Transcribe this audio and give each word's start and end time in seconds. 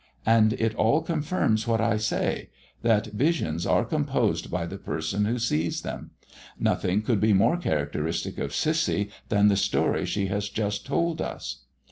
And 0.25 0.53
it 0.53 0.73
all 0.73 1.03
confirms 1.03 1.67
what 1.67 1.79
I 1.79 1.97
say: 1.97 2.49
that 2.81 3.11
visions 3.13 3.67
are 3.67 3.85
composed 3.85 4.49
by 4.49 4.65
the 4.65 4.79
person 4.79 5.25
who 5.25 5.37
sees 5.37 5.83
them. 5.83 6.09
Nothing 6.59 7.03
could 7.03 7.21
be 7.21 7.33
more 7.33 7.55
characteristic 7.55 8.39
of 8.39 8.51
Cissy 8.51 9.11
than 9.29 9.47
the 9.47 9.55
story 9.55 10.07
she 10.07 10.25
has 10.25 10.49
just 10.49 10.87
told 10.87 11.21
us." 11.21 11.65